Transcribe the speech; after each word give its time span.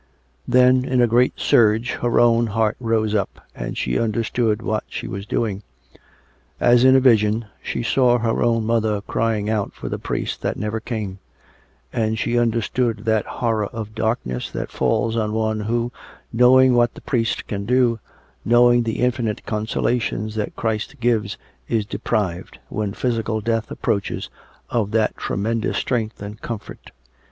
Then, 0.47 0.83
in 0.83 0.99
a 0.99 1.05
great 1.05 1.33
surge, 1.39 1.91
her 2.01 2.19
own 2.19 2.47
heart 2.47 2.75
rose 2.79 3.13
up, 3.13 3.45
and 3.53 3.77
she 3.77 3.99
understood 3.99 4.63
what 4.63 4.83
she 4.89 5.07
was 5.07 5.27
doing. 5.27 5.61
As 6.59 6.83
in 6.83 6.95
a 6.95 6.99
vision, 6.99 7.45
she 7.61 7.83
saw 7.83 8.17
her 8.17 8.41
own 8.41 8.65
mother 8.65 9.01
crying 9.01 9.47
out 9.47 9.73
for 9.73 9.89
the 9.89 9.99
priest 9.99 10.41
that 10.41 10.57
never 10.57 10.79
came; 10.79 11.19
and 11.93 12.17
she 12.17 12.39
understood 12.39 13.05
that 13.05 13.27
horror 13.27 13.67
of 13.67 13.93
darkness 13.93 14.49
that 14.49 14.71
falls 14.71 15.15
on 15.15 15.33
one 15.33 15.59
who, 15.59 15.91
knowing 16.33 16.73
what 16.73 16.95
the 16.95 17.01
priest 17.01 17.45
can 17.45 17.65
do, 17.67 17.99
knowing 18.43 18.81
the 18.81 19.01
infinite 19.01 19.45
consolations 19.45 20.35
which 20.35 20.55
Christ 20.55 20.99
gives, 20.99 21.37
is 21.69 21.85
deprived, 21.85 22.57
when 22.69 22.93
physical 22.93 23.39
death 23.39 23.69
approaches, 23.69 24.31
of 24.67 24.89
that 24.97 25.15
tremendous 25.15 25.77
strength 25.77 26.23
and 26.23 26.41
comfort. 26.41 26.89